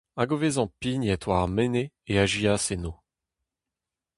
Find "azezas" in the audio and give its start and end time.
2.23-2.65